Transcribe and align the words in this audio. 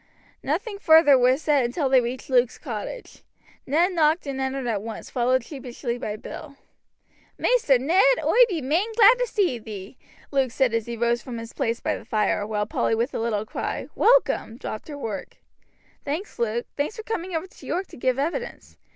Nothing 0.41 0.79
further 0.79 1.15
was 1.15 1.43
said 1.43 1.63
until 1.63 1.87
they 1.87 2.01
reached 2.01 2.27
Luke's 2.27 2.57
cottage. 2.57 3.21
Ned 3.67 3.91
knocked 3.93 4.25
and 4.25 4.41
entered 4.41 4.65
at 4.65 4.81
once, 4.81 5.11
followed 5.11 5.43
sheepishly 5.43 5.99
by 5.99 6.15
Bill. 6.15 6.55
"Maister 7.37 7.77
Ned, 7.77 8.17
oi 8.25 8.33
be 8.49 8.61
main 8.63 8.91
glad 8.95 9.19
to 9.19 9.27
see 9.27 9.59
thee," 9.59 9.99
Luke 10.31 10.49
said 10.49 10.73
as 10.73 10.87
he 10.87 10.97
rose 10.97 11.21
from 11.21 11.37
his 11.37 11.53
place 11.53 11.79
by 11.81 11.95
the 11.95 12.03
fire; 12.03 12.47
while 12.47 12.65
Polly 12.65 12.95
with 12.95 13.13
a 13.13 13.19
little 13.19 13.45
cry, 13.45 13.89
"Welcome!" 13.93 14.57
dropped 14.57 14.87
her 14.87 14.97
work. 14.97 15.37
"Thanks, 16.03 16.39
Luke 16.39 16.65
thanks 16.75 16.95
for 16.95 17.03
coming 17.03 17.35
over 17.35 17.45
to 17.45 17.67
York 17.67 17.85
to 17.89 17.95
give 17.95 18.17
evidence. 18.17 18.77